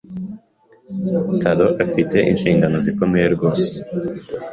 Taro 1.41 1.67
afite 1.85 2.17
inshingano 2.31 2.75
zikomeye 2.85 3.27
rwose. 3.35 3.75